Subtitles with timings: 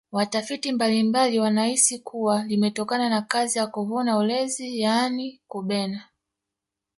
[0.11, 6.07] watafiti mbalimbali wanahisi kuwa limetokana na kazi ya kuvuna ulezi yaani kubena